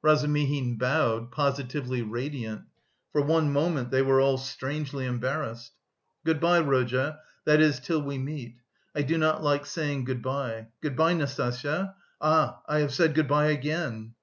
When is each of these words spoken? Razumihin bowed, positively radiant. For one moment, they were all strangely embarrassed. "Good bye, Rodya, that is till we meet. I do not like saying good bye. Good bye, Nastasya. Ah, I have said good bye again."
Razumihin 0.00 0.78
bowed, 0.78 1.30
positively 1.30 2.00
radiant. 2.00 2.62
For 3.12 3.20
one 3.20 3.52
moment, 3.52 3.90
they 3.90 4.00
were 4.00 4.18
all 4.18 4.38
strangely 4.38 5.04
embarrassed. 5.04 5.72
"Good 6.24 6.40
bye, 6.40 6.60
Rodya, 6.60 7.18
that 7.44 7.60
is 7.60 7.80
till 7.80 8.00
we 8.00 8.16
meet. 8.16 8.56
I 8.94 9.02
do 9.02 9.18
not 9.18 9.42
like 9.42 9.66
saying 9.66 10.06
good 10.06 10.22
bye. 10.22 10.68
Good 10.80 10.96
bye, 10.96 11.12
Nastasya. 11.12 11.96
Ah, 12.18 12.62
I 12.66 12.78
have 12.78 12.94
said 12.94 13.14
good 13.14 13.28
bye 13.28 13.48
again." 13.48 14.14